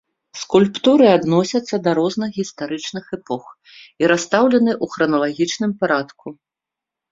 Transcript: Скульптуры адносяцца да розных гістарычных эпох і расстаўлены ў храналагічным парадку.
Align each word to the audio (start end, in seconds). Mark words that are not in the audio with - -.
Скульптуры 0.43 1.07
адносяцца 1.17 1.75
да 1.87 1.93
розных 1.99 2.29
гістарычных 2.39 3.05
эпох 3.19 3.43
і 4.05 4.11
расстаўлены 4.15 4.71
ў 4.83 4.97
храналагічным 4.97 5.71
парадку. 5.85 6.27